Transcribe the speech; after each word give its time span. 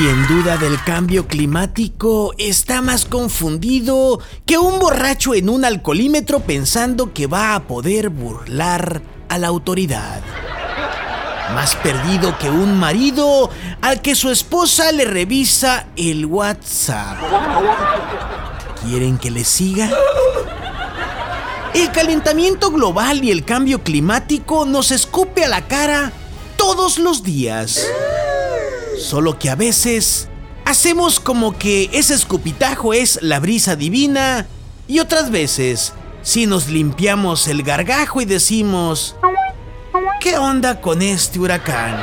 Quien 0.00 0.28
duda 0.28 0.56
del 0.56 0.80
cambio 0.84 1.26
climático 1.26 2.32
está 2.38 2.82
más 2.82 3.04
confundido 3.04 4.20
que 4.46 4.56
un 4.56 4.78
borracho 4.78 5.34
en 5.34 5.48
un 5.48 5.64
alcoholímetro 5.64 6.38
pensando 6.38 7.12
que 7.12 7.26
va 7.26 7.56
a 7.56 7.64
poder 7.64 8.08
burlar 8.08 9.02
a 9.28 9.38
la 9.38 9.48
autoridad. 9.48 10.22
Más 11.52 11.74
perdido 11.74 12.38
que 12.38 12.48
un 12.48 12.78
marido 12.78 13.50
al 13.80 14.00
que 14.00 14.14
su 14.14 14.30
esposa 14.30 14.92
le 14.92 15.04
revisa 15.04 15.88
el 15.96 16.26
WhatsApp. 16.26 17.18
¿Quieren 18.84 19.18
que 19.18 19.32
le 19.32 19.42
siga? 19.42 19.90
El 21.74 21.90
calentamiento 21.90 22.70
global 22.70 23.24
y 23.24 23.32
el 23.32 23.44
cambio 23.44 23.82
climático 23.82 24.64
nos 24.64 24.92
escupe 24.92 25.44
a 25.44 25.48
la 25.48 25.66
cara 25.66 26.12
todos 26.56 26.98
los 26.98 27.24
días. 27.24 27.84
Solo 28.98 29.38
que 29.38 29.50
a 29.50 29.54
veces 29.54 30.28
hacemos 30.64 31.20
como 31.20 31.56
que 31.56 31.88
ese 31.92 32.14
escupitajo 32.14 32.92
es 32.92 33.18
la 33.22 33.40
brisa 33.40 33.76
divina 33.76 34.46
y 34.86 34.98
otras 34.98 35.30
veces 35.30 35.92
si 36.22 36.46
nos 36.46 36.68
limpiamos 36.68 37.46
el 37.48 37.62
gargajo 37.62 38.20
y 38.20 38.24
decimos, 38.24 39.16
¿qué 40.20 40.36
onda 40.36 40.80
con 40.80 41.00
este 41.00 41.38
huracán? 41.38 41.96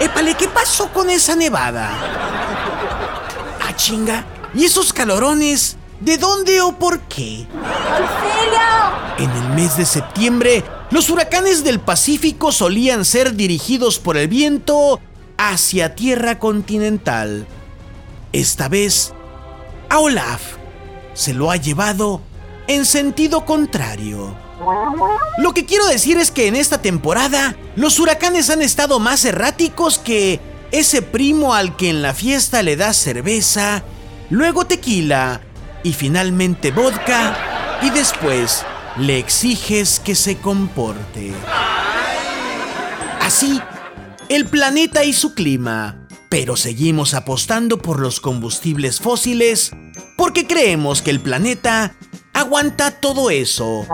Épale, 0.00 0.34
¿qué 0.34 0.48
pasó 0.48 0.88
con 0.92 1.10
esa 1.10 1.34
nevada? 1.36 1.90
Ah, 3.60 3.74
chinga. 3.76 4.24
¿Y 4.54 4.64
esos 4.64 4.92
calorones? 4.92 5.76
¿De 6.00 6.18
dónde 6.18 6.60
o 6.60 6.72
por 6.72 7.00
qué? 7.02 7.46
En 9.18 9.30
el 9.30 9.48
mes 9.50 9.76
de 9.76 9.84
septiembre, 9.84 10.64
los 10.90 11.10
huracanes 11.10 11.64
del 11.64 11.80
Pacífico 11.80 12.50
solían 12.50 13.04
ser 13.04 13.34
dirigidos 13.34 13.98
por 13.98 14.16
el 14.16 14.28
viento 14.28 15.00
hacia 15.50 15.94
tierra 15.94 16.38
continental. 16.38 17.46
Esta 18.32 18.68
vez, 18.68 19.12
a 19.88 19.98
Olaf 19.98 20.40
se 21.14 21.34
lo 21.34 21.50
ha 21.50 21.56
llevado 21.56 22.20
en 22.68 22.84
sentido 22.86 23.44
contrario. 23.44 24.34
Lo 25.38 25.52
que 25.52 25.66
quiero 25.66 25.86
decir 25.86 26.18
es 26.18 26.30
que 26.30 26.46
en 26.46 26.56
esta 26.56 26.80
temporada 26.80 27.56
los 27.74 27.98
huracanes 27.98 28.48
han 28.50 28.62
estado 28.62 29.00
más 29.00 29.24
erráticos 29.24 29.98
que 29.98 30.40
ese 30.70 31.02
primo 31.02 31.54
al 31.54 31.76
que 31.76 31.90
en 31.90 32.00
la 32.00 32.14
fiesta 32.14 32.62
le 32.62 32.76
das 32.76 32.96
cerveza, 32.96 33.82
luego 34.30 34.64
tequila 34.64 35.40
y 35.82 35.92
finalmente 35.92 36.70
vodka 36.70 37.80
y 37.82 37.90
después 37.90 38.64
le 38.96 39.18
exiges 39.18 40.00
que 40.00 40.14
se 40.14 40.36
comporte. 40.36 41.32
Así 43.20 43.60
el 44.34 44.46
planeta 44.46 45.04
y 45.04 45.12
su 45.12 45.34
clima, 45.34 46.06
pero 46.30 46.56
seguimos 46.56 47.12
apostando 47.12 47.76
por 47.76 48.00
los 48.00 48.18
combustibles 48.18 48.98
fósiles 48.98 49.72
porque 50.16 50.46
creemos 50.46 51.02
que 51.02 51.10
el 51.10 51.20
planeta 51.20 51.94
aguanta 52.32 52.92
todo 52.92 53.28
eso, 53.28 53.86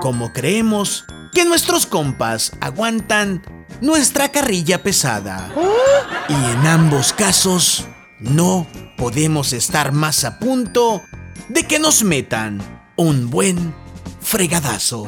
como 0.00 0.32
creemos 0.32 1.04
que 1.34 1.44
nuestros 1.44 1.84
compas 1.84 2.52
aguantan 2.62 3.42
nuestra 3.82 4.30
carrilla 4.30 4.82
pesada. 4.82 5.52
Y 6.28 6.32
en 6.32 6.66
ambos 6.66 7.12
casos, 7.12 7.86
no 8.18 8.66
podemos 8.96 9.52
estar 9.52 9.92
más 9.92 10.24
a 10.24 10.38
punto 10.38 11.02
de 11.50 11.64
que 11.64 11.78
nos 11.78 12.02
metan 12.02 12.62
un 12.96 13.28
buen 13.28 13.74
fregadazo. 14.22 15.06